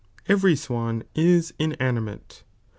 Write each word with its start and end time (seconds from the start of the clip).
swan, 0.55 1.03
inanimate. 1.15 2.41